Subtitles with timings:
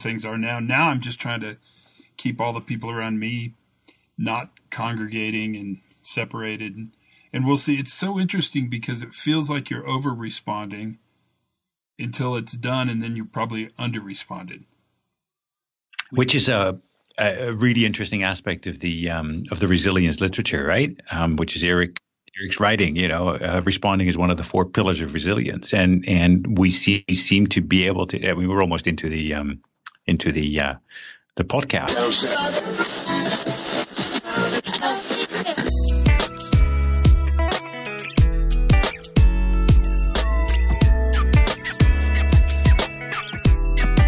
[0.00, 0.60] things are now.
[0.60, 1.56] Now I'm just trying to
[2.16, 3.54] keep all the people around me
[4.16, 6.76] not congregating and separated.
[6.76, 6.90] And,
[7.32, 7.76] and we'll see.
[7.76, 10.98] It's so interesting because it feels like you're over responding
[11.98, 14.64] until it's done, and then you're probably under responded.
[16.12, 16.78] Which is a,
[17.18, 20.96] a really interesting aspect of the um, of the resilience literature, right?
[21.10, 22.00] Um, which is Erik
[22.40, 22.96] Erik's writing.
[22.96, 26.70] You know, uh, responding is one of the four pillars of resilience, and and we
[26.70, 28.28] see seem to be able to.
[28.28, 29.60] I mean, we're almost into the um,
[30.08, 30.74] into the uh,
[31.36, 31.90] the podcast.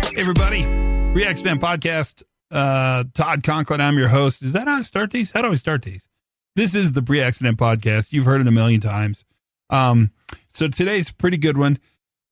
[0.09, 0.65] Hey everybody,
[1.13, 2.23] Pre Accident podcast.
[2.51, 4.43] Uh, Todd Conklin, I'm your host.
[4.43, 5.31] Is that how I start these?
[5.31, 6.09] How do I start these?
[6.57, 8.13] This is the Pre Accident Podcast.
[8.13, 9.25] You've heard it a million times.
[9.69, 10.11] Um,
[10.49, 11.79] so today's a pretty good one.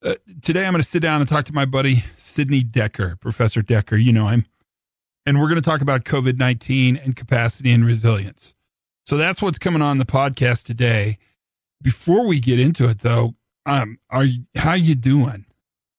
[0.04, 3.62] Uh, today I'm going to sit down and talk to my buddy Sidney Dekker, Professor
[3.62, 4.02] Dekker.
[4.02, 4.46] You know him,
[5.26, 8.54] and we're going to talk about COVID 19 and capacity and resilience.
[9.06, 11.18] So that's what's coming on the podcast today.
[11.82, 13.34] Before we get into it, though,
[13.66, 15.46] um, are you, how you doing?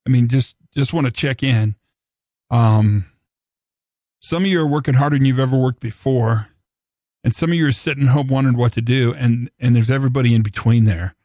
[0.08, 1.75] I mean, just just want to check in.
[2.50, 3.06] Um,
[4.22, 6.47] some of you are working harder than you've ever worked before
[7.23, 10.34] and some of you are sitting home wondering what to do and and there's everybody
[10.34, 11.16] in between there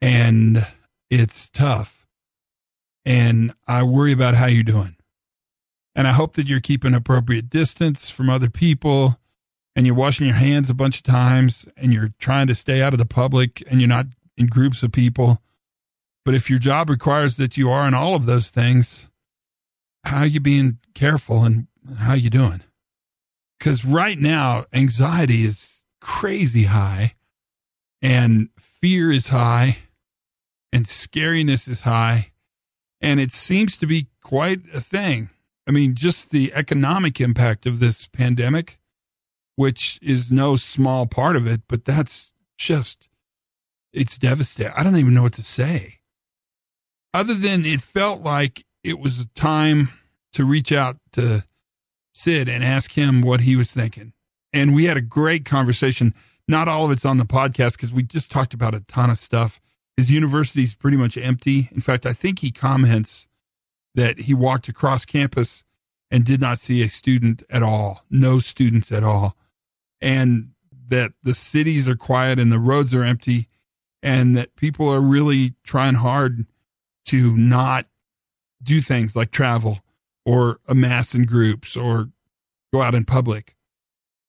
[0.00, 0.66] and
[1.10, 2.06] it's tough.
[3.04, 4.96] And i worry about how you're doing.
[5.94, 9.18] And i hope that you're keeping appropriate distance from other people
[9.74, 12.94] and you're washing your hands a bunch of times and you're trying to stay out
[12.94, 14.06] of the public and you're not
[14.36, 15.40] in groups of people.
[16.24, 19.08] But if your job requires that you are in all of those things
[20.04, 21.66] how are you being careful and
[21.98, 22.62] how are you doing?
[23.58, 27.14] Because right now anxiety is crazy high
[28.00, 29.78] and fear is high
[30.72, 32.30] and scariness is high
[33.00, 35.30] and it seems to be quite a thing
[35.66, 38.78] i mean just the economic impact of this pandemic
[39.56, 43.08] which is no small part of it but that's just
[43.92, 45.98] it's devastating i don't even know what to say
[47.14, 49.90] other than it felt like it was a time
[50.32, 51.44] to reach out to
[52.14, 54.12] Sid and ask him what he was thinking.
[54.52, 56.14] And we had a great conversation.
[56.46, 59.18] Not all of it's on the podcast because we just talked about a ton of
[59.18, 59.60] stuff.
[59.98, 61.68] His university's pretty much empty.
[61.72, 63.26] In fact, I think he comments
[63.96, 65.64] that he walked across campus
[66.08, 69.36] and did not see a student at all, no students at all.
[70.00, 70.50] And
[70.86, 73.48] that the cities are quiet and the roads are empty
[74.00, 76.46] and that people are really trying hard
[77.06, 77.86] to not
[78.62, 79.80] do things like travel
[80.24, 82.10] or amass in groups or
[82.72, 83.56] go out in public.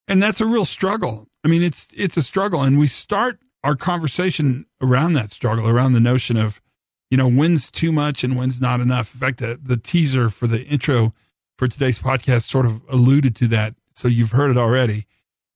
[0.08, 1.28] And that's a real struggle.
[1.44, 5.94] I mean, it's it's a struggle and we start our conversation around that struggle, around
[5.94, 6.62] the notion of,
[7.10, 9.14] you know, when's too much and when's not enough.
[9.14, 11.14] In fact, the, the teaser for the intro
[11.58, 13.76] for today's podcast sort of alluded to that.
[13.94, 15.08] So you've heard it already.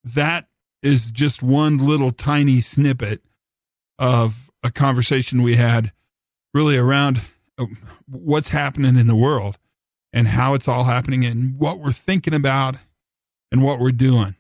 [0.03, 0.47] That
[0.81, 3.21] is just one little tiny snippet
[3.97, 5.93] of a conversation we had
[6.53, 7.21] really around
[7.57, 7.65] uh,
[8.07, 9.57] what's happening in the world
[10.11, 12.75] and how it's all happening and what we're thinking about
[13.51, 14.35] and what we're doing.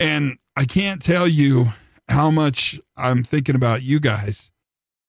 [0.00, 1.72] And I can't tell you
[2.08, 4.50] how much I'm thinking about you guys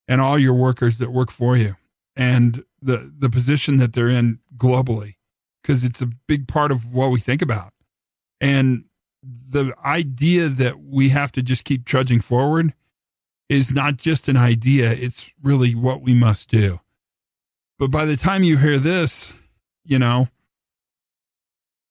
[0.08, 1.76] and all your workers that work for you
[2.16, 5.16] and the the position that they're in globally
[5.62, 7.72] because it's a big part of what we think about.
[8.40, 8.84] And
[9.22, 12.74] the idea that we have to just keep trudging forward
[13.48, 16.80] is not just an idea, it's really what we must do.
[17.78, 19.32] But by the time you hear this,
[19.84, 20.28] you know,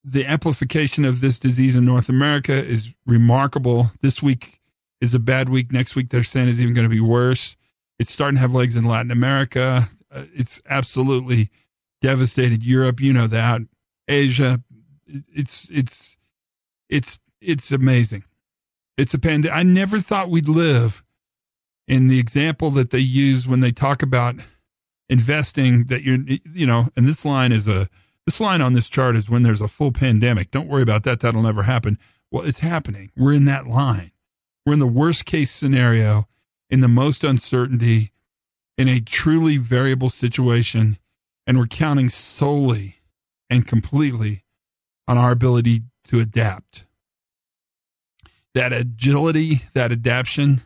[0.04, 3.92] the amplification of this disease in North America is remarkable.
[4.02, 4.60] This week
[5.04, 5.72] is a bad week.
[5.72, 7.58] Next week, they're saying is even going to be worse.
[8.00, 9.90] It's starting to have legs in Latin America.
[10.10, 11.52] Uh, it's absolutely
[12.02, 13.02] devastated Europe.
[13.02, 13.62] You know that.
[14.08, 14.62] Asia.
[15.06, 16.16] It's it's
[16.88, 18.24] it's it's amazing.
[18.98, 19.56] It's a pandemic.
[19.56, 21.04] I never thought we'd live
[21.86, 24.36] in the example that they use when they talk about
[25.10, 26.20] investing that you're,
[26.54, 27.90] you know, and this line is a,
[28.26, 30.52] this line on this chart is when there's a full pandemic.
[30.52, 31.20] Don't worry about that.
[31.20, 32.00] That'll never happen.
[32.32, 33.12] Well, it's happening.
[33.18, 34.13] We're in that line.
[34.66, 36.28] We're in the worst case scenario,
[36.70, 38.12] in the most uncertainty,
[38.78, 40.98] in a truly variable situation,
[41.46, 42.98] and we're counting solely
[43.50, 44.44] and completely
[45.08, 46.86] on our ability to adapt.
[48.54, 50.62] That agility, that adaptation,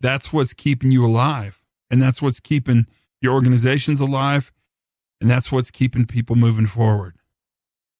[0.00, 1.62] that's what's keeping you alive.
[1.90, 2.86] And that's what's keeping
[3.20, 4.52] your organization's alive,
[5.20, 7.14] and that's what's keeping people moving forward.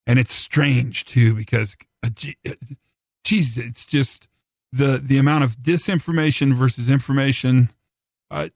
[0.07, 2.11] And it's strange too because, uh,
[3.25, 4.29] geez, it's just
[4.77, 7.71] the the amount of disinformation versus information,
[8.31, 8.49] uh,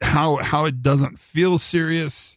[0.00, 2.36] how how it doesn't feel serious,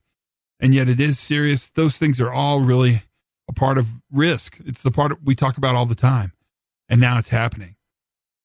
[0.60, 1.70] and yet it is serious.
[1.70, 3.04] Those things are all really
[3.50, 4.58] a part of risk.
[4.66, 6.34] It's the part we talk about all the time.
[6.90, 7.76] And now it's happening.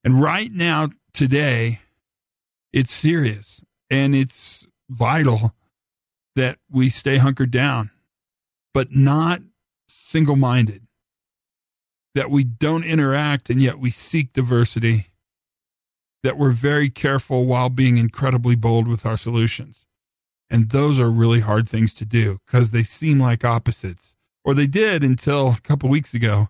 [0.05, 1.81] And right now, today,
[2.73, 3.61] it's serious
[3.91, 5.55] and it's vital
[6.35, 7.91] that we stay hunkered down,
[8.75, 9.43] but not
[9.89, 10.87] single minded,
[12.15, 15.09] that we don't interact and yet we seek diversity,
[16.23, 19.87] that we're very careful while being incredibly bold with our solutions.
[20.51, 24.15] And those are really hard things to do because they seem like opposites,
[24.45, 26.49] or they did until a couple weeks ago.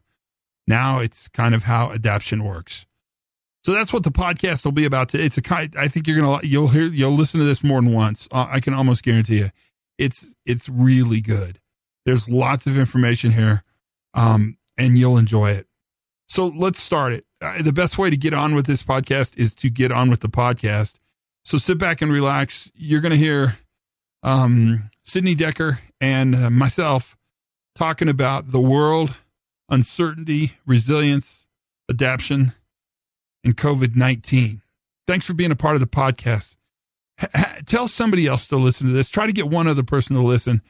[0.66, 2.86] Now it's kind of how adaptation works.
[3.64, 5.08] So that's what the podcast will be about.
[5.08, 5.24] Today.
[5.24, 5.72] It's a kind.
[5.78, 8.26] I think you're gonna you'll hear you'll listen to this more than once.
[8.32, 9.50] Uh, I can almost guarantee you,
[9.98, 11.60] it's it's really good.
[12.04, 13.62] There's lots of information here,
[14.14, 15.66] um, and you'll enjoy it.
[16.28, 17.24] So let's start it.
[17.40, 20.20] Uh, the best way to get on with this podcast is to get on with
[20.20, 20.94] the podcast.
[21.44, 22.70] So sit back and relax.
[22.74, 23.58] You're going to hear
[24.22, 27.16] um, Sidney Dekker and uh, myself
[27.74, 29.14] talking about the world,
[29.68, 31.46] uncertainty, resilience,
[31.88, 32.54] adaptation
[33.44, 34.62] and COVID 19.
[35.06, 36.54] Thanks for being a part of the podcast.
[37.66, 39.08] Tell somebody else to listen to this.
[39.08, 40.62] Try to get one other person to listen,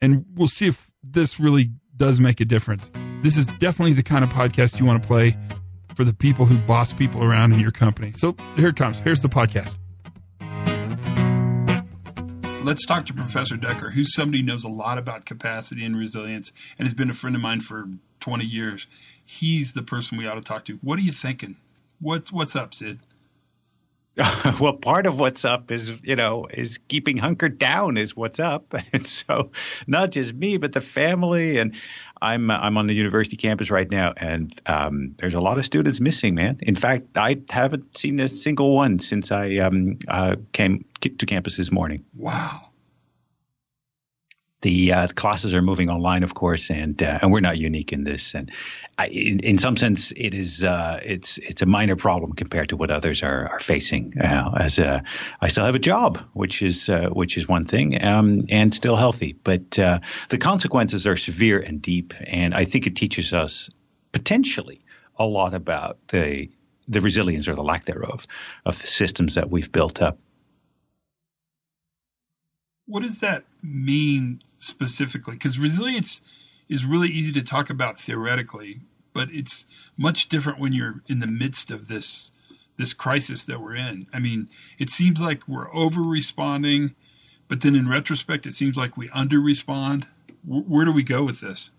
[0.00, 2.88] and we'll see if this really does make a difference.
[3.24, 5.34] This is definitely the kind of podcast you want to play
[5.96, 8.12] for the people who boss people around in your company.
[8.18, 8.98] So here it comes.
[8.98, 9.72] Here's the podcast.
[12.62, 16.52] Let's talk to Professor Dekker, who's somebody who knows a lot about capacity and resilience
[16.78, 17.88] and has been a friend of mine for
[18.20, 18.86] 20 years.
[19.24, 20.74] He's the person we ought to talk to.
[20.82, 21.56] What are you thinking?
[22.02, 22.98] What's what's up, Sid?
[24.60, 28.74] well, part of what's up is, you know, is keeping hunkered down is what's up.
[28.92, 29.50] And so
[29.86, 31.58] not just me, but the family.
[31.58, 31.74] And
[32.24, 34.12] I'm, I'm on the university campus right now.
[34.16, 36.58] And um, there's a lot of students missing, man.
[36.62, 41.56] In fact, I haven't seen a single one since I um, uh, came to campus
[41.56, 42.04] this morning.
[42.16, 42.63] Wow
[44.64, 48.02] the uh, classes are moving online, of course, and uh, and we're not unique in
[48.02, 48.34] this.
[48.34, 48.50] And
[48.96, 52.76] I, in, in some sense, it is uh, it's it's a minor problem compared to
[52.76, 54.18] what others are are facing.
[54.18, 55.02] Uh, as a,
[55.40, 58.96] I still have a job, which is uh, which is one thing, um, and still
[58.96, 60.00] healthy, but uh,
[60.30, 62.14] the consequences are severe and deep.
[62.26, 63.68] And I think it teaches us
[64.12, 64.80] potentially
[65.18, 66.48] a lot about the
[66.88, 68.26] the resilience or the lack thereof
[68.64, 70.18] of the systems that we've built up.
[72.86, 75.34] What does that mean specifically?
[75.34, 76.20] Because resilience
[76.68, 78.80] is really easy to talk about theoretically,
[79.12, 79.66] but it's
[79.96, 82.30] much different when you're in the midst of this
[82.76, 84.08] this crisis that we're in.
[84.12, 84.48] I mean,
[84.78, 86.96] it seems like we're over responding,
[87.46, 90.08] but then in retrospect, it seems like we under respond.
[90.44, 91.70] Where do we go with this?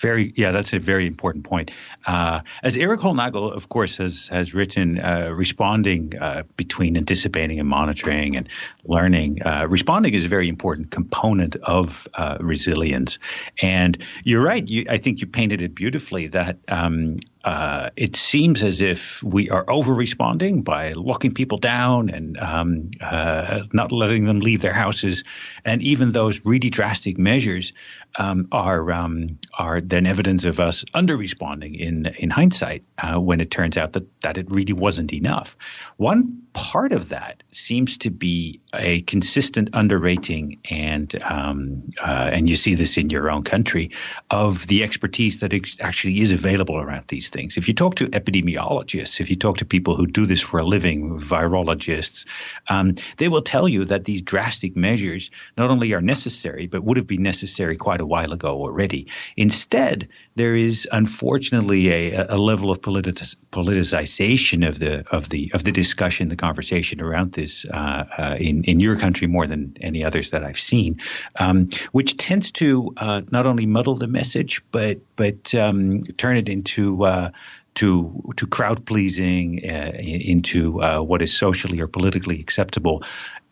[0.00, 1.72] Very, yeah, that's a very important point.
[2.06, 7.68] Uh, as Erik Hollnagel, of course, has has written, uh, responding uh, between anticipating and
[7.68, 8.48] monitoring and
[8.84, 9.42] learning.
[9.42, 13.18] Uh, responding is a very important component of uh, resilience.
[13.60, 14.66] And you're right.
[14.66, 16.28] You, I think you painted it beautifully.
[16.28, 17.18] That um,
[17.48, 22.90] uh, it seems as if we are over responding by locking people down and um,
[23.00, 25.24] uh, not letting them leave their houses.
[25.64, 27.72] And even those really drastic measures
[28.18, 33.40] um, are um, are then evidence of us under responding in in hindsight uh, when
[33.40, 35.56] it turns out that that it really wasn't enough.
[35.96, 42.56] One part of that seems to be a consistent underrating, and um, uh, and you
[42.56, 43.92] see this in your own country
[44.30, 47.56] of the expertise that ex- actually is available around these things.
[47.56, 50.66] If you talk to epidemiologists, if you talk to people who do this for a
[50.66, 52.26] living, virologists,
[52.68, 56.98] um, they will tell you that these drastic measures not only are necessary, but would
[56.98, 59.06] have been necessary quite a while ago already.
[59.36, 65.64] Instead, there is unfortunately a, a level of politic- politicization of the of the of
[65.64, 70.04] the discussion, the conversation around this uh, uh, in in your country more than any
[70.04, 71.00] others that I've seen,
[71.38, 76.48] um, which tends to uh, not only muddle the message but but um, turn it
[76.48, 77.30] into uh,
[77.74, 83.02] to to crowd pleasing uh, into uh, what is socially or politically acceptable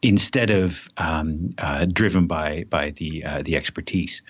[0.02, 4.22] instead of um, uh, driven by by the the expertise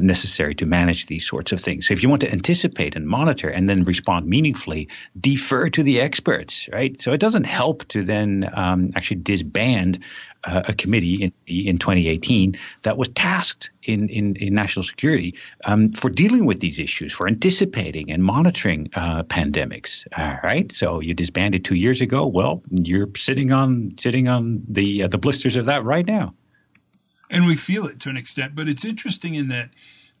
[0.00, 1.86] necessary to manage these sorts of things.
[1.86, 4.88] So if you want to anticipate and monitor and then respond meaningfully,
[5.18, 7.00] defer to the experts, right?
[7.00, 10.00] So it doesn't help to then um, actually disband
[10.46, 15.34] uh, a committee in, in 2018 that was tasked in, in, in national security
[15.64, 20.06] um, for dealing with these issues, for anticipating and monitoring uh, pandemics.
[20.16, 22.26] All right, so you disbanded two years ago.
[22.26, 26.34] Well, you're sitting on sitting on the uh, the blisters of that right now.
[27.28, 29.70] And we feel it to an extent, but it's interesting in that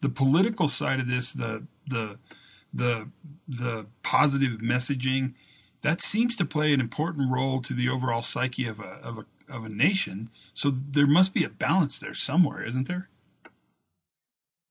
[0.00, 2.18] the political side of this, the the
[2.74, 3.08] the
[3.48, 5.34] the positive messaging
[5.82, 9.24] that seems to play an important role to the overall psyche of a of a
[9.48, 10.30] of a nation.
[10.54, 13.08] So there must be a balance there somewhere, isn't there?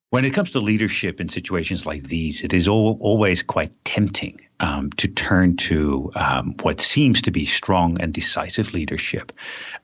[0.09, 4.41] When it comes to leadership in situations like these, it is all, always quite tempting
[4.59, 9.33] um, to turn to um, what seems to be strong and decisive leadership.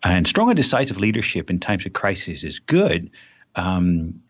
[0.01, 3.11] And strong and decisive leadership in times of crisis is good.
[3.55, 4.21] Um,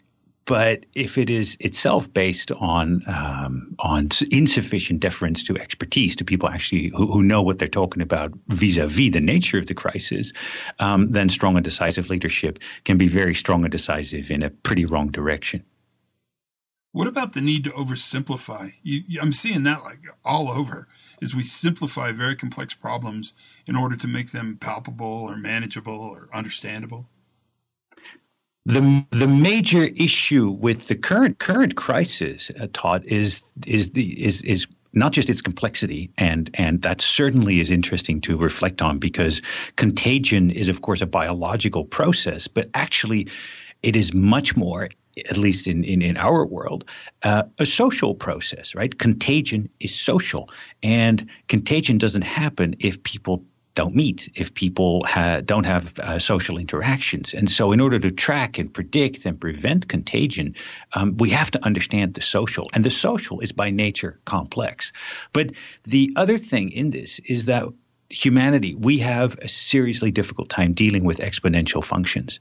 [0.46, 6.50] but if it is itself based on um, on insufficient deference to expertise, to people
[6.50, 10.34] actually who, who know what they're talking about vis-a-vis the nature of the crisis,
[10.80, 14.86] um, then strong and decisive leadership can be very strong and decisive in a pretty
[14.86, 15.64] wrong direction.
[16.92, 18.74] What about the need to oversimplify?
[18.84, 20.88] You, I'm seeing that like all over.
[21.22, 23.34] Is we simplify very complex problems
[23.68, 27.10] in order to make them palpable or manageable or understandable.
[28.66, 34.42] The the major issue with the current current crisis, uh, Todd, is is the is
[34.44, 39.42] is not just its complexity, and and that certainly is interesting to reflect on because
[39.76, 43.30] contagion is of course a biological process, but actually
[43.82, 44.90] it is much more
[45.30, 46.86] at least in, in, in our world,
[47.24, 48.98] uh, a social process, right?
[48.98, 50.50] Contagion is social.
[50.82, 56.58] And contagion doesn't happen if people don't meet, if people ha- don't have uh, social
[56.58, 57.34] interactions.
[57.34, 60.56] And so, in order to track and predict and prevent contagion,
[60.94, 62.70] um, we have to understand the social.
[62.74, 64.92] And the social is by nature complex.
[65.34, 65.52] But
[65.84, 67.66] the other thing in this is that
[68.10, 72.40] humanity, we have a seriously difficult time dealing with exponential functions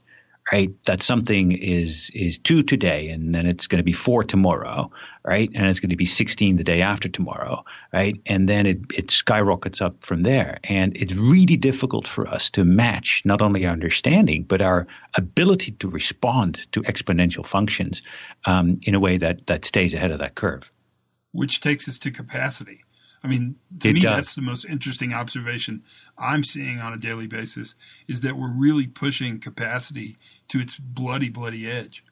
[0.51, 0.71] right?
[0.85, 4.91] That something is is two today, and then it's going to be four tomorrow,
[5.23, 5.49] right?
[5.53, 8.19] And it's going to be sixteen the day after tomorrow, right?
[8.25, 12.63] And then it it skyrockets up from there, and it's really difficult for us to
[12.63, 18.01] match not only our understanding but our ability to respond to exponential functions
[18.45, 20.69] um, in a way that that stays ahead of that curve.
[21.33, 22.83] Which takes us to capacity.
[23.23, 24.15] I mean, to it me, does.
[24.15, 25.83] that's the most interesting observation
[26.17, 27.75] I'm seeing on a daily basis
[28.07, 32.03] is that we're really pushing capacity to its bloody, bloody edge.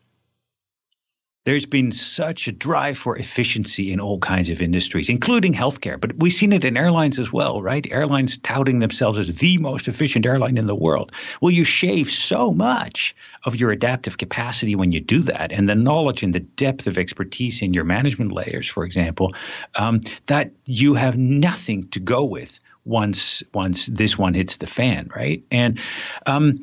[1.49, 5.99] There's been such a drive for efficiency in all kinds of industries, including healthcare.
[5.99, 7.83] But we've seen it in airlines as well, right?
[7.89, 11.11] Airlines touting themselves as the most efficient airline in the world.
[11.41, 15.73] Well, you shave so much of your adaptive capacity when you do that, and the
[15.73, 19.33] knowledge and the depth of expertise in your management layers, for example,
[19.73, 25.09] um, that you have nothing to go with once once this one hits the fan,
[25.15, 25.43] right?
[25.49, 25.79] And
[26.27, 26.59] um,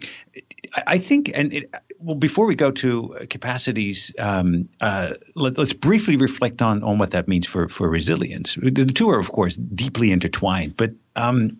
[0.86, 6.16] I think, and it, well, before we go to capacities, um, uh, let, us briefly
[6.16, 8.54] reflect on on what that means for for resilience.
[8.54, 11.58] The two are, of course, deeply intertwined, but um,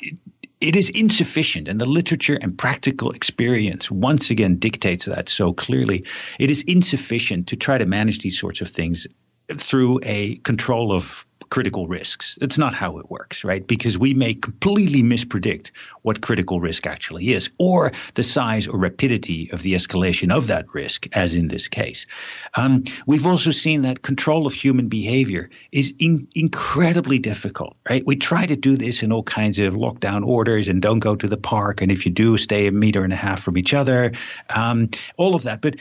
[0.00, 0.20] it,
[0.60, 6.04] it is insufficient, and the literature and practical experience once again dictates that so clearly.
[6.38, 9.06] It is insufficient to try to manage these sorts of things
[9.52, 12.36] through a control of critical risks.
[12.42, 13.64] It's not how it works, right?
[13.64, 15.70] Because we may completely mispredict
[16.02, 20.66] what critical risk actually is, or the size or rapidity of the escalation of that
[20.74, 22.06] risk, as in this case.
[22.54, 28.04] Um, we've also seen that control of human behavior is in- incredibly difficult, right?
[28.04, 31.28] We try to do this in all kinds of lockdown orders and don't go to
[31.28, 34.10] the park, and if you do, stay a meter and a half from each other,
[34.50, 35.60] um, all of that.
[35.60, 35.76] But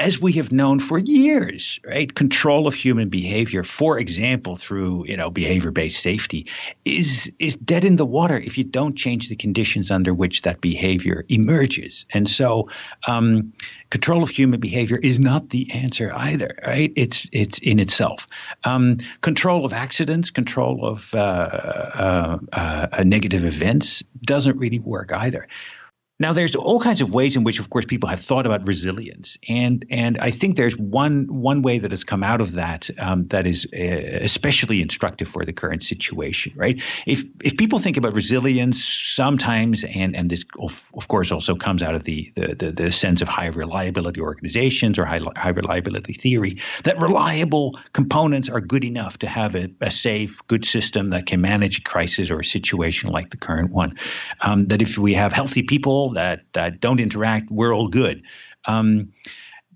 [0.00, 2.12] as we have known for years, right?
[2.12, 6.46] Control of human behavior, for example, through you know behavior-based safety,
[6.86, 10.62] is is dead in the water if you don't change the conditions under which that
[10.62, 12.06] behavior emerges.
[12.10, 12.64] And so,
[13.06, 13.52] um,
[13.90, 16.90] control of human behavior is not the answer either, right?
[16.96, 18.26] It's it's in itself.
[18.64, 25.46] Um, control of accidents, control of uh, uh, uh, negative events doesn't really work either.
[26.20, 29.38] Now, there's all kinds of ways in which, of course, people have thought about resilience,
[29.48, 33.26] and and I think there's one one way that has come out of that um,
[33.28, 33.78] that is uh,
[34.20, 36.52] especially instructive for the current situation.
[36.56, 36.82] Right?
[37.06, 41.82] If if people think about resilience, sometimes, and and this of, of course also comes
[41.82, 46.12] out of the, the the, the sense of high reliability organizations or high high reliability
[46.12, 51.24] theory, that reliable components are good enough to have a, a safe, good system that
[51.24, 53.98] can manage a crisis or a situation like the current one.
[54.42, 58.22] Um, that if we have healthy people that that don't interact, we're all good.
[58.66, 59.12] Um,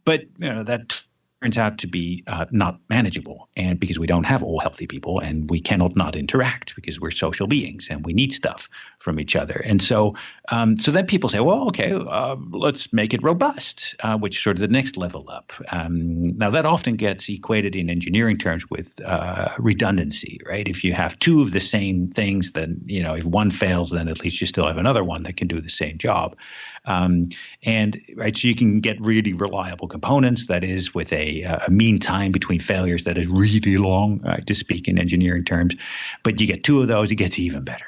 [0.04, 1.02] but you know that
[1.44, 5.18] turns out to be uh, not manageable, and because we don't have all healthy people,
[5.18, 9.36] and we cannot not interact because we're social beings and we need stuff from each
[9.36, 10.14] other, and so
[10.48, 14.42] um, so then people say, well, okay, uh, let's make it robust, uh, which is
[14.42, 15.52] sort of the next level up.
[15.70, 20.66] Um, now that often gets equated in engineering terms with uh, redundancy, right?
[20.66, 24.08] If you have two of the same things, then you know if one fails, then
[24.08, 26.36] at least you still have another one that can do the same job.
[26.84, 27.26] Um,
[27.62, 30.48] and right, so you can get really reliable components.
[30.48, 34.54] That is, with a, a mean time between failures that is really long, uh, to
[34.54, 35.74] speak in engineering terms.
[36.22, 37.86] But you get two of those, it gets even better.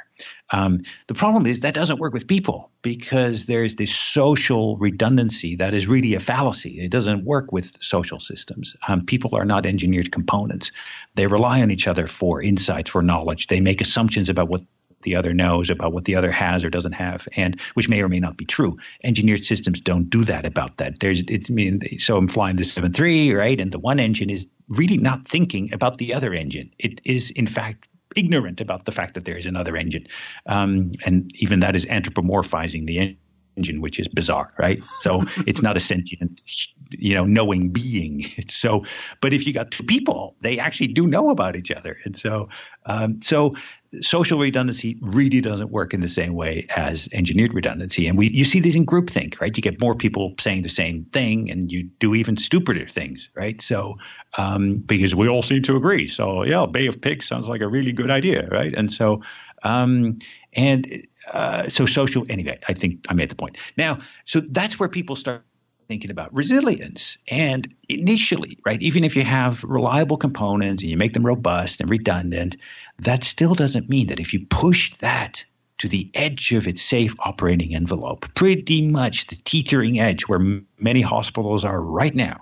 [0.50, 5.74] Um, the problem is that doesn't work with people because there's this social redundancy that
[5.74, 6.80] is really a fallacy.
[6.80, 8.76] It doesn't work with social systems.
[8.86, 10.70] Um, people are not engineered components.
[11.14, 13.48] They rely on each other for insights, for knowledge.
[13.48, 14.62] They make assumptions about what
[15.06, 18.08] the other knows about what the other has or doesn't have, and which may or
[18.08, 18.78] may not be true.
[19.02, 20.98] Engineered systems don't do that about that.
[20.98, 24.30] There's, it's I mean, so I'm flying the seven three, right, and the one engine
[24.30, 26.72] is really not thinking about the other engine.
[26.76, 27.86] It is in fact
[28.16, 30.08] ignorant about the fact that there is another engine,
[30.44, 33.18] um, and even that is anthropomorphizing the engine
[33.56, 34.82] engine, which is bizarre, right?
[35.00, 36.42] So it's not a sentient,
[36.90, 38.24] you know, knowing being.
[38.36, 38.84] It's so,
[39.20, 42.50] but if you got two people, they actually do know about each other, and so,
[42.84, 43.52] um, so
[44.00, 48.06] social redundancy really doesn't work in the same way as engineered redundancy.
[48.06, 49.56] And we you see these in groupthink, right?
[49.56, 53.60] You get more people saying the same thing, and you do even stupider things, right?
[53.60, 53.98] So
[54.36, 57.68] um, because we all seem to agree, so yeah, Bay of Pigs sounds like a
[57.68, 58.72] really good idea, right?
[58.72, 59.22] And so
[59.62, 60.18] um,
[60.52, 62.58] and uh, so social anyway.
[62.66, 63.58] I think I made the point.
[63.76, 65.42] Now, so that's where people start
[65.88, 67.18] thinking about resilience.
[67.30, 71.90] And initially, right, even if you have reliable components and you make them robust and
[71.90, 72.56] redundant,
[73.00, 75.44] that still doesn't mean that if you push that
[75.78, 80.66] to the edge of its safe operating envelope, pretty much the teetering edge where m-
[80.78, 82.40] many hospitals are right now,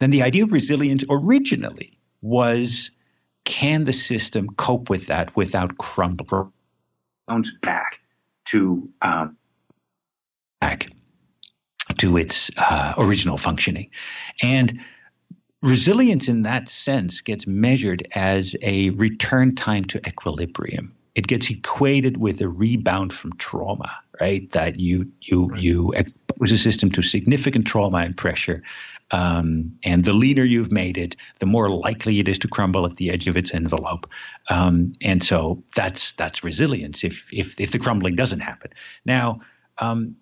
[0.00, 2.90] then the idea of resilience originally was
[3.44, 6.52] can the system cope with that without crumbling
[7.62, 8.00] back
[8.46, 9.36] to um,
[10.60, 10.90] back
[11.98, 13.90] to its uh, original functioning.
[14.42, 14.80] And
[15.62, 20.94] resilience in that sense gets measured as a return time to equilibrium.
[21.14, 24.50] It gets equated with a rebound from trauma, right?
[24.50, 25.62] That you you right.
[25.62, 28.64] you expose a system to significant trauma and pressure,
[29.12, 32.96] um, and the leaner you've made it, the more likely it is to crumble at
[32.96, 34.08] the edge of its envelope.
[34.48, 37.04] Um, and so that's that's resilience.
[37.04, 38.72] If if if the crumbling doesn't happen,
[39.04, 39.40] now
[39.78, 40.16] um,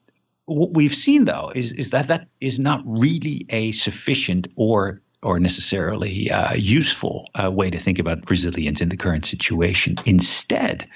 [0.53, 5.39] what we've seen though is is that that is not really a sufficient or or
[5.39, 9.97] necessarily uh, useful uh, way to think about resilience in the current situation.
[10.05, 10.89] Instead,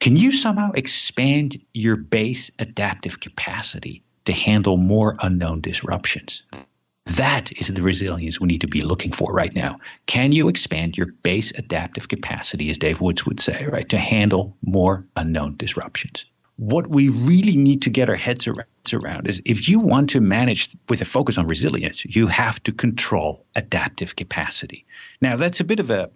[0.00, 6.42] can you somehow expand your base adaptive capacity to handle more unknown disruptions?
[7.06, 9.78] That is the resilience we need to be looking for right now.
[10.06, 14.56] Can you expand your base adaptive capacity, as Dave Woods would say, right, to handle
[14.64, 16.26] more unknown disruptions?
[16.62, 20.76] What we really need to get our heads around is if you want to manage
[20.88, 24.86] with a focus on resilience, you have to control adaptive capacity.
[25.20, 26.08] Now, that's a bit of a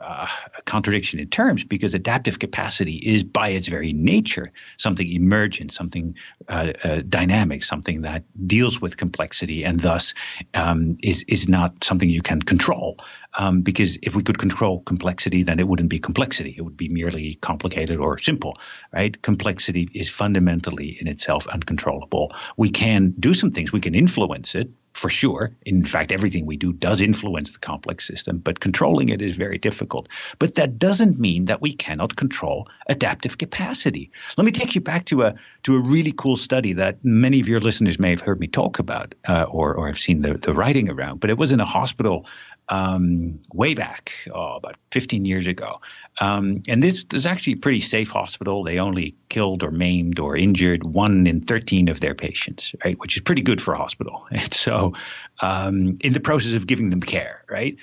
[0.00, 5.72] uh, a contradiction in terms because adaptive capacity is by its very nature something emergent,
[5.72, 6.14] something
[6.48, 10.14] uh, uh, dynamic, something that deals with complexity and thus
[10.54, 12.98] um, is is not something you can control.
[13.36, 16.54] Um, because if we could control complexity, then it wouldn't be complexity.
[16.56, 18.58] It would be merely complicated or simple,
[18.92, 19.20] right?
[19.20, 22.34] Complexity is fundamentally in itself uncontrollable.
[22.56, 23.70] We can do some things.
[23.70, 25.52] We can influence it, for sure.
[25.64, 29.58] In fact, everything we do does influence the complex system, but controlling it is very
[29.58, 30.08] difficult.
[30.38, 34.10] But that doesn't mean that we cannot control adaptive capacity.
[34.36, 37.48] Let me take you back to a to a really cool study that many of
[37.48, 40.52] your listeners may have heard me talk about uh, or or have seen the, the
[40.52, 41.20] writing around.
[41.20, 42.26] But it was in a hospital
[42.68, 45.80] um, way back, oh, about 15 years ago.
[46.20, 48.64] Um, and this is actually a pretty safe hospital.
[48.64, 52.98] They only killed or maimed or injured one in 13 of their patients, right?
[52.98, 54.26] Which is pretty good for a hospital.
[54.38, 54.94] And so,
[55.40, 57.76] um, in the process of giving them care, right?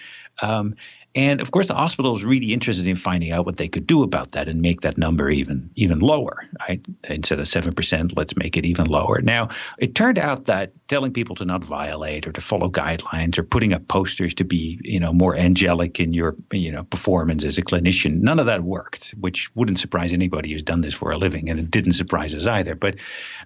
[1.15, 4.03] And of course, the hospital was really interested in finding out what they could do
[4.03, 6.45] about that and make that number even even lower.
[6.59, 6.85] Right?
[7.05, 9.21] Instead of seven percent, let's make it even lower.
[9.21, 13.43] Now, it turned out that telling people to not violate or to follow guidelines or
[13.43, 17.57] putting up posters to be you know more angelic in your you know performance as
[17.57, 19.15] a clinician, none of that worked.
[19.17, 22.45] Which wouldn't surprise anybody who's done this for a living, and it didn't surprise us
[22.45, 22.75] either.
[22.75, 22.95] But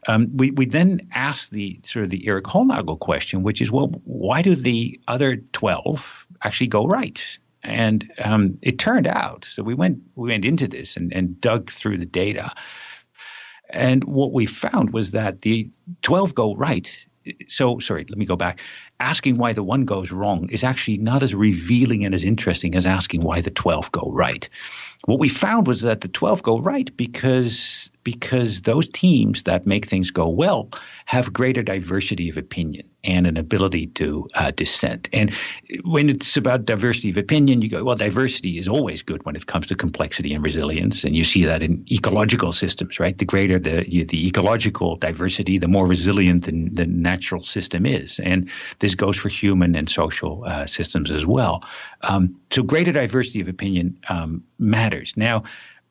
[0.07, 3.89] um, we we then asked the sort of the Erik Hollnagel question, which is, well,
[4.05, 7.23] why do the other twelve actually go right?
[7.69, 11.71] And um, it turned out, so we went we went into this and, and dug
[11.71, 12.51] through the data,
[13.69, 15.69] and what we found was that the
[16.01, 17.05] 12 go right.
[17.47, 18.59] So sorry, let me go back.
[18.99, 22.87] Asking why the one goes wrong is actually not as revealing and as interesting as
[22.87, 24.49] asking why the 12 go right.
[25.05, 29.85] What we found was that the 12 go right because because those teams that make
[29.85, 30.69] things go well
[31.05, 35.09] have greater diversity of opinion and an ability to uh, dissent.
[35.13, 35.33] And
[35.83, 39.45] when it's about diversity of opinion, you go, well, diversity is always good when it
[39.45, 41.03] comes to complexity and resilience.
[41.05, 43.17] And you see that in ecological systems, right?
[43.17, 48.19] The greater the, the ecological diversity, the more resilient the, the natural system is.
[48.19, 51.63] And this goes for human and social uh, systems as well.
[52.01, 55.13] Um, so greater diversity of opinion um, matters.
[55.15, 55.43] Now,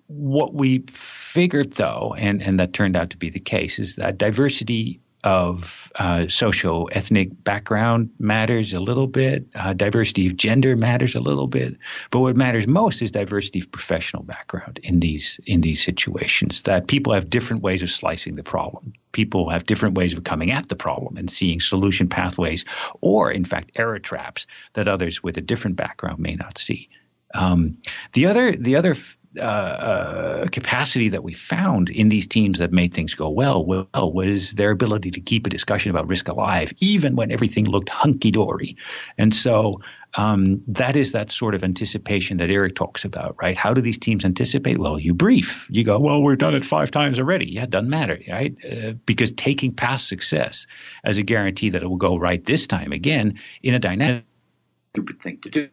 [0.09, 4.19] what we figured, though, and, and that turned out to be the case, is that
[4.19, 9.47] diversity of uh, socio-ethnic background matters a little bit.
[9.55, 11.77] Uh, diversity of gender matters a little bit,
[12.11, 16.63] but what matters most is diversity of professional background in these in these situations.
[16.63, 18.93] That people have different ways of slicing the problem.
[19.11, 22.65] People have different ways of coming at the problem and seeing solution pathways,
[23.01, 26.89] or in fact error traps that others with a different background may not see.
[27.35, 27.79] Um,
[28.15, 28.95] the other the other
[29.37, 34.13] uh, uh, capacity that we found in these teams that made things go well, well
[34.13, 38.31] was their ability to keep a discussion about risk alive, even when everything looked hunky
[38.31, 38.79] dory.
[39.19, 39.83] And so
[40.15, 43.57] um, that is that sort of anticipation that Erik talks about, right?
[43.57, 44.79] How do these teams anticipate?
[44.79, 45.69] Well, you brief.
[45.71, 47.53] You go, well, we've done it five times already.
[47.53, 48.57] Yeah, it doesn't matter, right?
[48.65, 50.67] Uh, because taking past success
[51.05, 54.25] as a guarantee that it will go right this time again in a dynamic
[54.95, 55.69] stupid thing to do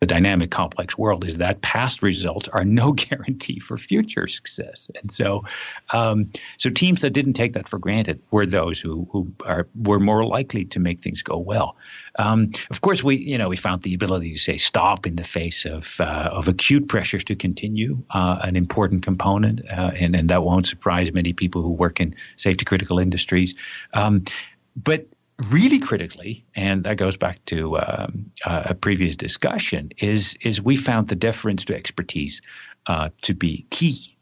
[0.00, 4.90] the dynamic complex world is that past results are no guarantee for future success.
[5.00, 5.44] And so
[5.90, 10.00] um, so teams that didn't take that for granted were those who who are were
[10.00, 11.76] more likely to make things go well.
[12.18, 15.24] Um, of course we you know we found the ability to say stop in the
[15.24, 20.30] face of uh, of acute pressures to continue uh, an important component uh, and and
[20.30, 23.54] that won't surprise many people who work in safety critical industries.
[23.92, 24.24] Um,
[24.76, 25.06] but
[25.50, 30.76] really critically, and that goes back to um, uh, a previous discussion, is is we
[30.76, 32.42] found the deference to expertise
[32.86, 34.16] uh, to be key.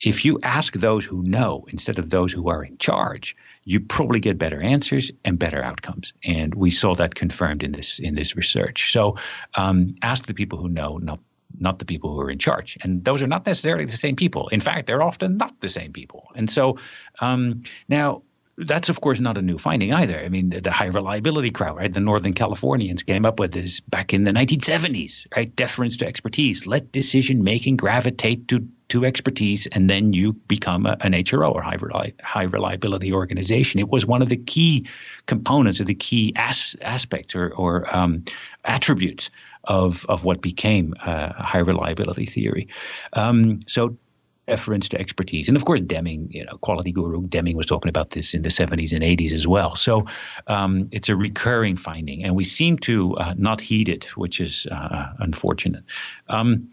[0.00, 4.20] If you ask those who know instead of those who are in charge, you probably
[4.20, 6.12] get better answers and better outcomes.
[6.22, 8.92] And we saw that confirmed in this in this research.
[8.92, 9.16] So
[9.54, 11.18] um, ask the people who know, not
[11.58, 12.76] not the people who are in charge.
[12.82, 14.48] And those are not necessarily the same people.
[14.48, 16.28] In fact, they're often not the same people.
[16.34, 16.78] And so
[17.20, 18.22] um, now
[18.58, 20.18] that's of course not a new finding either.
[20.18, 21.92] I mean, the, the, high reliability crowd, right?
[21.92, 25.54] The Northern Californians came up with this back in the 1970s, right?
[25.54, 26.66] Deference to expertise.
[26.66, 31.60] Let decision making gravitate to to expertise, and then you become a, an HRO or
[31.60, 33.80] high, high reliability organization.
[33.80, 34.86] It was one of the key
[35.26, 38.24] components of the key as, aspects or, or um,
[38.64, 39.30] attributes
[39.64, 42.68] of of what became uh, high reliability theory.
[43.12, 43.98] Um, so
[44.46, 45.48] deference to expertise.
[45.48, 48.48] And of course, Deming, you know, quality guru Deming was talking about this in the
[48.48, 49.74] 70s and 80s as well.
[49.74, 50.06] So
[50.46, 54.66] um, it's a recurring finding, and we seem to uh, not heed it, which is
[54.70, 55.84] uh, unfortunate.
[56.28, 56.70] Um,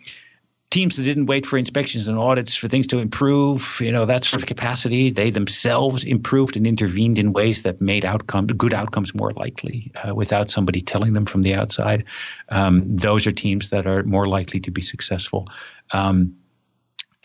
[0.73, 4.23] teams that didn't wait for inspections and audits for things to improve, you know, that
[4.23, 9.13] sort of capacity, they themselves improved and intervened in ways that made outcome, good outcomes
[9.13, 12.05] more likely uh, without somebody telling them from the outside.
[12.49, 15.47] Um, those are teams that are more likely to be successful.
[15.91, 16.37] Um,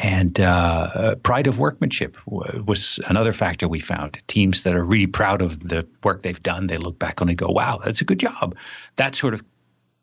[0.00, 4.18] and uh, pride of workmanship was another factor we found.
[4.28, 7.36] Teams that are really proud of the work they've done, they look back on and
[7.36, 8.56] go, wow, that's a good job.
[8.96, 9.42] That sort of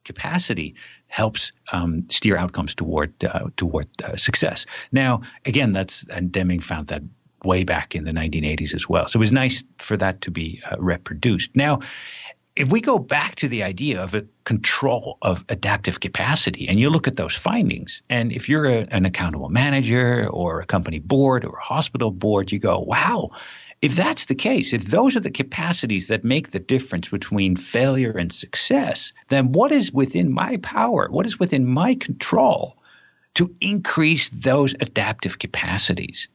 [0.04, 0.76] capacity
[1.08, 4.66] helps um, steer outcomes toward uh, toward uh, success.
[4.92, 7.04] Now, again, that's and Deming found that
[7.44, 9.08] way back in the 1980s as well.
[9.08, 11.56] So it was nice for that to be uh, reproduced.
[11.56, 11.80] Now,
[12.56, 16.90] if we go back to the idea of a control of adaptive capacity and you
[16.90, 21.44] look at those findings, and if you're a, an accountable manager or a company board
[21.44, 23.32] or a hospital board, you go, wow,
[23.82, 28.12] if that's the case, if those are the capacities that make the difference between failure
[28.12, 31.08] and success, then what is within my power?
[31.10, 32.78] What is within my control
[33.34, 36.30] to increase those adaptive capacities?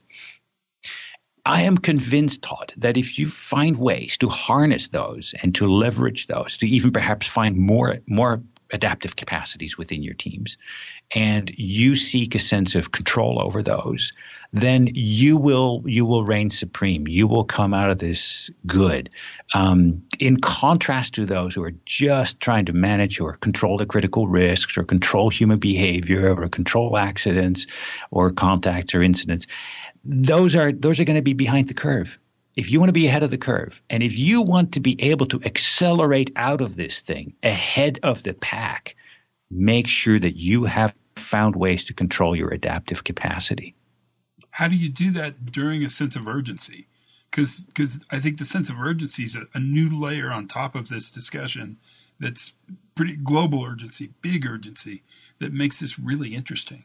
[1.44, 6.26] I am convinced, Todd, that if you find ways to harness those and to leverage
[6.26, 10.56] those, to even perhaps find more more adaptive capacities within your teams,
[11.12, 14.12] and you seek a sense of control over those,
[14.52, 17.08] then you will you will reign supreme.
[17.08, 19.08] You will come out of this good.
[19.52, 24.28] Um, in contrast to those who are just trying to manage or control the critical
[24.28, 27.66] risks, or control human behavior, or control accidents,
[28.10, 29.46] or contacts or incidents
[30.04, 32.18] those are those are going to be behind the curve.
[32.56, 35.00] If you want to be ahead of the curve, and if you want to be
[35.02, 38.96] able to accelerate out of this thing ahead of the pack,
[39.50, 43.74] make sure that you have found ways to control your adaptive capacity.
[44.50, 46.88] How do you do that during a sense of urgency?
[47.30, 50.74] Because because I think the sense of urgency is a, a new layer on top
[50.74, 51.78] of this discussion
[52.18, 52.52] that's
[52.94, 55.02] pretty global urgency, big urgency
[55.38, 56.84] that makes this really interesting.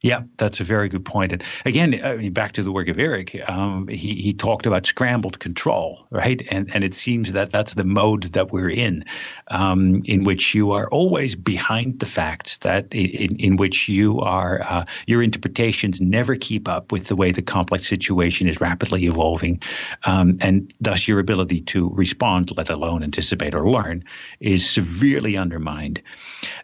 [0.00, 1.32] Yeah, that's a very good point.
[1.32, 4.86] And again, I mean, back to the work of Erik, um, he, he talked about
[4.86, 6.40] scrambled control, right?
[6.52, 9.06] And, and it seems that that's the mode that we're in,
[9.48, 14.62] um, in which you are always behind the facts, that in, in which you are,
[14.62, 19.60] uh, your interpretations never keep up with the way the complex situation is rapidly evolving.
[20.04, 24.04] Um, and thus your ability to respond, let alone anticipate or learn,
[24.38, 26.02] is severely undermined.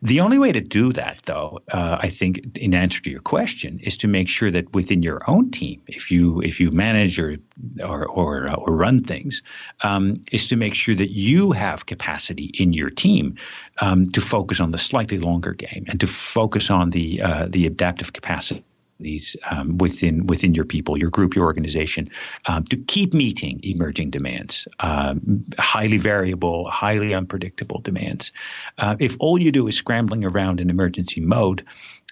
[0.02, 3.80] The only way to do that, though, uh, I think, in answer to your question,
[3.82, 7.38] is to make sure that within your own team, if you if you manage or
[7.82, 9.42] or or, uh, or run things,
[9.82, 13.36] um, is to make sure that you have capacity in your team
[13.80, 17.66] um, to focus on the slightly longer game and to focus on the uh, the
[17.66, 18.64] adaptive capacity
[19.00, 22.10] these um, within within your people, your group, your organization,
[22.46, 28.32] um, to keep meeting emerging demands, um, highly variable, highly unpredictable demands.
[28.78, 31.64] Uh, if all you do is scrambling around in emergency mode,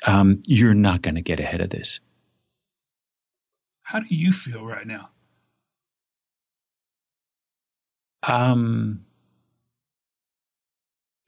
[0.06, 2.00] um, you're not going to get ahead of this.
[3.82, 5.10] How do you feel right now?
[8.22, 9.04] Um,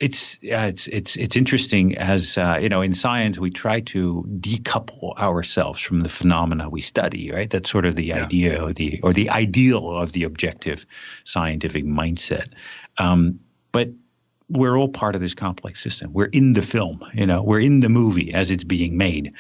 [0.01, 4.25] it's uh, it's it's it's interesting as uh, you know in science we try to
[4.41, 8.25] decouple ourselves from the phenomena we study right that's sort of the yeah.
[8.25, 10.85] idea or the or the ideal of the objective
[11.25, 12.49] scientific mindset
[12.99, 13.89] um, but
[14.49, 17.81] we're all part of this complex system we're in the film you know we're in
[17.81, 19.33] the movie as it's being made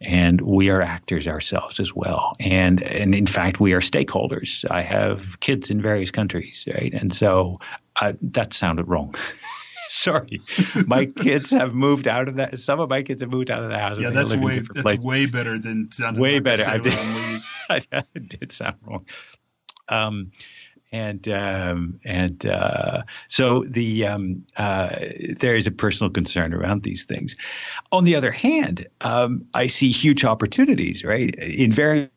[0.00, 4.82] and we are actors ourselves as well and and in fact we are stakeholders i
[4.82, 7.58] have kids in various countries right and so
[7.94, 9.14] I, that sounded wrong
[9.92, 10.40] Sorry,
[10.86, 12.58] my kids have moved out of that.
[12.58, 13.98] Some of my kids have moved out of the house.
[13.98, 15.04] Yeah, that's way that's places.
[15.04, 16.64] way better than way better.
[16.66, 16.94] I did,
[17.68, 19.04] I did sound wrong.
[19.90, 20.32] Um,
[20.92, 24.90] and um, and uh, so the um, uh,
[25.40, 27.34] there is a personal concern around these things.
[27.90, 32.10] On the other hand, um, I see huge opportunities, right, in various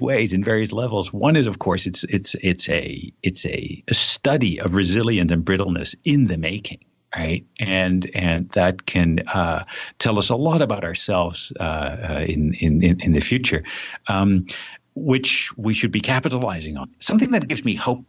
[0.00, 1.12] ways, in various levels.
[1.12, 5.44] One is, of course, it's it's it's a it's a, a study of resilience and
[5.44, 7.44] brittleness in the making right?
[7.58, 9.64] And and that can uh,
[9.98, 13.64] tell us a lot about ourselves uh, uh, in, in in the future,
[14.06, 14.46] um,
[14.94, 16.94] which we should be capitalizing on.
[17.00, 18.04] Something that gives me hope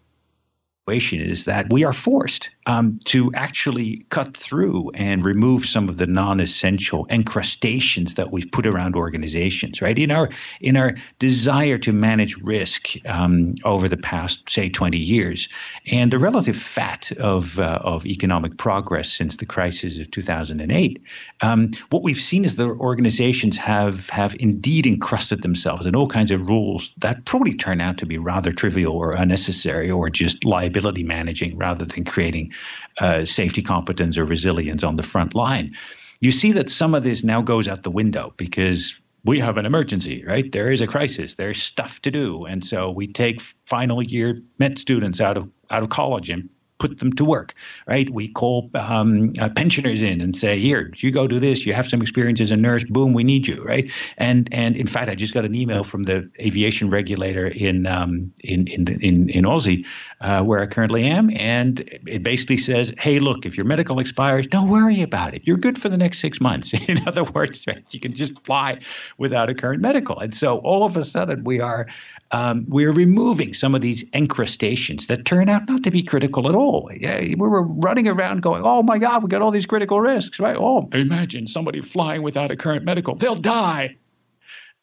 [0.91, 6.07] is that we are forced um, to actually cut through and remove some of the
[6.07, 9.81] non-essential encrustations that we've put around organizations.
[9.81, 14.97] Right in our in our desire to manage risk um, over the past say 20
[14.97, 15.49] years,
[15.85, 21.01] and the relative fat of uh, of economic progress since the crisis of 2008,
[21.41, 26.31] um, what we've seen is that organizations have have indeed encrusted themselves in all kinds
[26.31, 30.80] of rules that probably turn out to be rather trivial or unnecessary or just liability
[31.03, 32.51] managing rather than creating
[32.99, 35.75] uh, safety competence or resilience on the front line.
[36.19, 39.65] You see that some of this now goes out the window because we have an
[39.65, 40.51] emergency, right?
[40.51, 41.35] There is a crisis.
[41.35, 45.83] There's stuff to do, and so we take final year med students out of out
[45.83, 46.49] of college and
[46.81, 47.53] put them to work,
[47.85, 48.09] right?
[48.09, 51.63] We call um, uh, pensioners in and say, here, you go do this.
[51.63, 52.83] You have some experience as a nurse.
[52.83, 53.91] Boom, we need you, right?
[54.17, 58.33] And and in fact, I just got an email from the aviation regulator in um,
[58.43, 59.85] in in in, in Aussie,
[60.21, 64.47] uh, where I currently am, and it basically says, hey, look, if your medical expires,
[64.47, 65.43] don't worry about it.
[65.45, 66.73] You're good for the next six months.
[66.89, 68.79] in other words, right, you can just fly
[69.19, 70.17] without a current medical.
[70.19, 71.85] And so all of a sudden, we are
[72.31, 76.55] um, we're removing some of these encrustations that turn out not to be critical at
[76.55, 76.89] all.
[76.89, 80.55] We were running around going, "Oh my God, we got all these critical risks!" Right?
[80.57, 83.97] Oh, imagine somebody flying without a current medical; they'll die.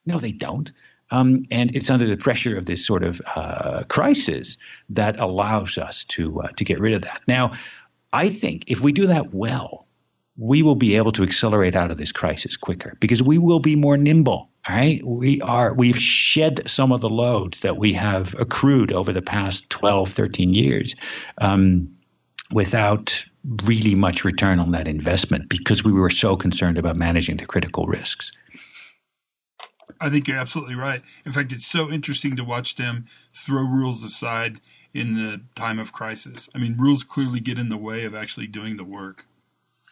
[0.04, 0.70] No, they don't.
[1.10, 4.58] Um, and it's under the pressure of this sort of uh, crisis
[4.90, 7.22] that allows us to uh, to get rid of that.
[7.26, 7.52] Now,
[8.12, 9.86] I think if we do that well,
[10.36, 13.74] we will be able to accelerate out of this crisis quicker because we will be
[13.74, 14.50] more nimble.
[14.66, 15.04] All right.
[15.04, 19.70] We are, we've shed some of the loads that we have accrued over the past
[19.70, 20.94] 12, 13 years
[21.38, 21.96] um,
[22.52, 23.24] without
[23.64, 27.86] really much return on that investment because we were so concerned about managing the critical
[27.86, 28.32] risks.
[30.00, 31.02] I think you're absolutely right.
[31.24, 34.60] In fact, it's so interesting to watch them throw rules aside
[34.94, 36.48] in the time of crisis.
[36.54, 39.26] I mean, rules clearly get in the way of actually doing the work.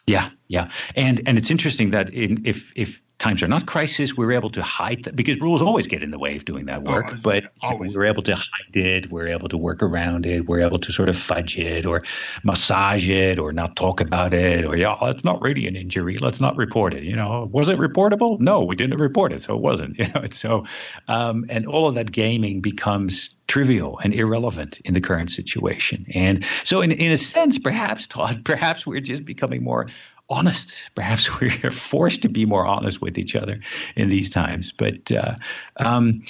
[0.05, 4.33] Yeah, yeah, and and it's interesting that in, if if times are not crisis, we're
[4.33, 7.07] able to hide that because rules always get in the way of doing that work.
[7.11, 7.97] Oh, but always.
[7.97, 11.09] we're able to hide it, we're able to work around it, we're able to sort
[11.09, 12.01] of fudge it or
[12.43, 16.17] massage it or not talk about it or yeah, it's not really an injury.
[16.19, 17.03] Let's not report it.
[17.03, 18.39] You know, was it reportable?
[18.39, 19.97] No, we didn't report it, so it wasn't.
[20.07, 20.65] You know, so
[21.07, 26.05] um, and all of that gaming becomes trivial and irrelevant in the current situation.
[26.13, 29.87] And so, in in a sense, perhaps Todd, perhaps we're just becoming more
[30.29, 30.89] honest.
[30.95, 33.59] Perhaps we're forced to be more honest with each other
[33.95, 34.71] in these times.
[34.71, 35.35] But uh,
[35.77, 36.23] um,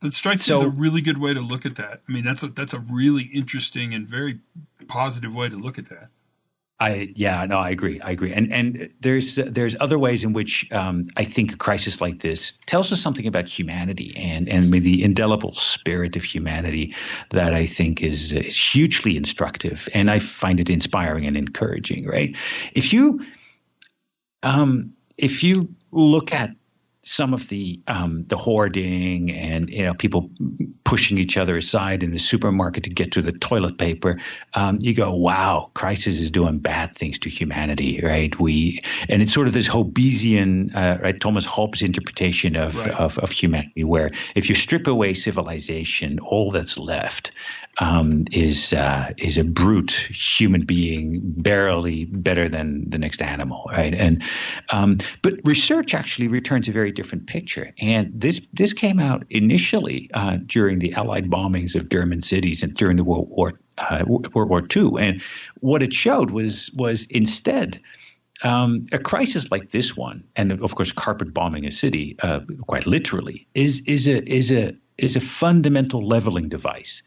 [0.00, 2.02] that strikes so, me as a really good way to look at that.
[2.08, 4.40] I mean, that's a that's a really interesting and very
[4.88, 6.08] positive way to look at that.
[6.80, 8.32] I yeah no I agree I agree.
[8.32, 12.54] And and there's there's other ways in which um, I think a crisis like this
[12.64, 16.94] tells us something about humanity and and the indelible spirit of humanity
[17.30, 19.88] that I think is is hugely instructive.
[19.92, 22.34] And I find it inspiring and encouraging right?
[22.72, 23.26] If you
[24.42, 26.50] um, if you look at
[27.02, 30.30] some of the um, the hoarding and you know people
[30.84, 34.20] pushing each other aside in the supermarket to get to the toilet paper,
[34.52, 38.38] um, you go, wow, crisis is doing bad things to humanity, right?
[38.38, 41.18] We and it's sort of this Hobbesian, uh, right?
[41.18, 42.90] Thomas Hobbes interpretation of, right.
[42.90, 47.32] of of humanity, where if you strip away civilization, all that's left
[47.78, 53.94] um, is uh, is a brute human being, barely better than the next animal, right?
[53.94, 54.22] And
[54.70, 60.10] um, but research actually returns a very different picture, and this this came out initially
[60.14, 64.50] uh, during the Allied bombings of German cities and during the World War uh, World
[64.50, 65.22] War II, and
[65.60, 67.80] what it showed was was instead.
[68.42, 72.86] Um, a crisis like this one, and of course, carpet bombing a city, uh, quite
[72.86, 77.02] literally, is is a is a is a fundamental leveling device.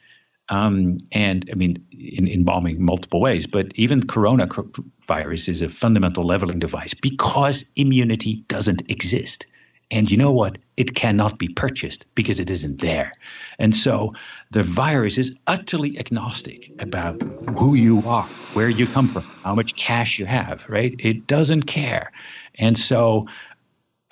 [0.49, 6.25] Um, and I mean, in, in bombing multiple ways, but even coronavirus is a fundamental
[6.25, 9.45] leveling device because immunity doesn't exist.
[9.91, 10.57] And you know what?
[10.77, 13.11] It cannot be purchased because it isn't there.
[13.59, 14.13] And so
[14.51, 17.21] the virus is utterly agnostic about
[17.57, 20.95] who you are, where you come from, how much cash you have, right?
[20.99, 22.11] It doesn't care.
[22.55, 23.25] And so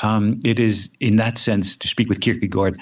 [0.02, 2.78] um, it is, in that sense, to speak with Kierkegaard,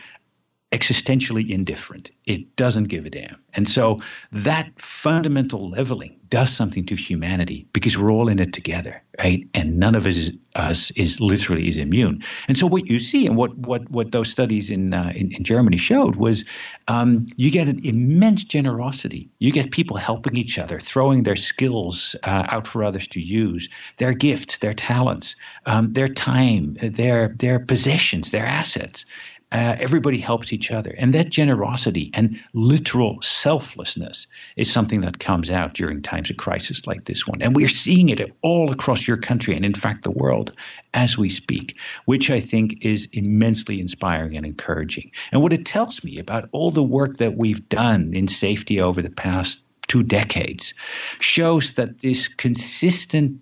[0.71, 2.11] existentially indifferent.
[2.25, 3.37] It doesn't give a damn.
[3.55, 3.97] And so
[4.31, 9.47] that fundamental leveling does something to humanity because we're all in it together, right?
[9.55, 12.23] And none of us is, us is literally is immune.
[12.47, 15.43] And so what you see and what what what those studies in uh, in, in,
[15.43, 16.45] Germany showed was
[16.87, 19.31] um, you get an immense generosity.
[19.39, 23.69] You get people helping each other, throwing their skills uh, out for others to use,
[23.97, 29.05] their gifts, their talents, um, their time, their their possessions, their assets.
[29.51, 30.93] Uh, everybody helps each other.
[30.95, 36.85] And that generosity and literal selflessness is something that comes out during times of crisis
[36.85, 37.41] like this one.
[37.41, 40.55] And we're seeing it all across your country and, in fact, the world
[40.93, 45.11] as we speak, which I think is immensely inspiring and encouraging.
[45.31, 49.01] And what it tells me about all the work that we've done in safety over
[49.01, 50.75] the past two decades
[51.19, 53.41] shows that this consistent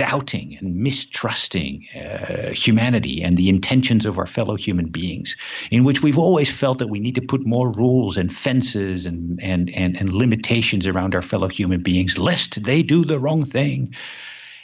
[0.00, 5.36] doubting and mistrusting uh, humanity and the intentions of our fellow human beings,
[5.70, 9.38] in which we've always felt that we need to put more rules and fences and,
[9.42, 13.94] and, and, and limitations around our fellow human beings, lest they do the wrong thing,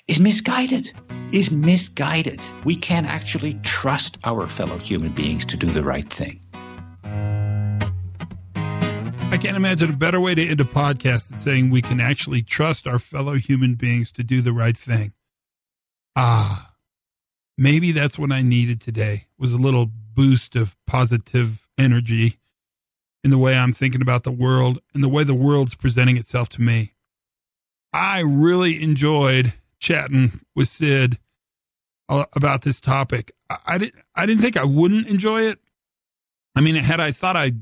[0.09, 0.91] is misguided.
[1.31, 2.41] Is misguided.
[2.65, 6.41] We can actually trust our fellow human beings to do the right thing.
[9.29, 12.41] I can't imagine a better way to end a podcast than saying we can actually
[12.41, 15.13] trust our fellow human beings to do the right thing
[16.17, 16.73] ah,
[17.57, 22.39] maybe that's what I needed today was a little boost of positive energy
[23.23, 26.49] in the way I'm thinking about the world and the way the world's presenting itself
[26.51, 26.95] to me.
[27.93, 31.19] I really enjoyed chatting with Sid
[32.09, 33.33] about this topic.
[33.49, 34.03] I, didn't.
[34.15, 35.59] I didn't think I wouldn't enjoy it.
[36.55, 37.53] I mean, had I thought I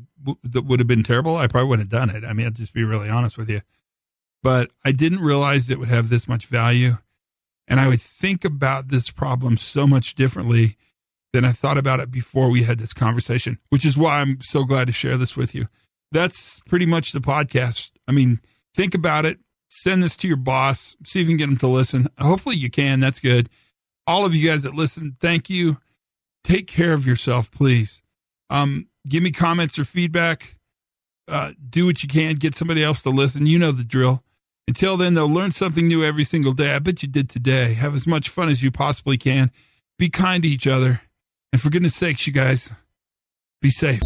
[0.45, 2.25] that would have been terrible, I probably wouldn't have done it.
[2.25, 3.61] I mean, I'll just be really honest with you.
[4.43, 6.99] But I didn't realize it would have this much value.
[7.67, 10.77] And I would think about this problem so much differently
[11.33, 14.65] than I thought about it before we had this conversation, which is why I'm so
[14.65, 15.69] glad to share this with you.
[16.13, 17.91] That's pretty much the podcast.
[18.07, 18.41] I mean,
[18.75, 19.39] think about it.
[19.69, 20.95] Send this to your boss.
[21.05, 22.09] See if you can get them to listen.
[22.21, 23.01] Hopefully, you can.
[23.01, 23.49] That's good.
[24.07, 25.79] All of you guys that listen, thank you.
[26.45, 28.03] Take care of yourself, please.
[28.51, 30.57] Um, give me comments or feedback.
[31.27, 32.37] Uh, do what you can.
[32.37, 33.47] Get somebody else to listen.
[33.47, 34.23] You know the drill.
[34.67, 36.75] Until then, they'll learn something new every single day.
[36.75, 37.75] I bet you did today.
[37.75, 39.51] Have as much fun as you possibly can.
[39.99, 41.03] Be kind to each other.
[41.53, 42.71] And for goodness sakes, you guys,
[43.61, 44.01] be safe.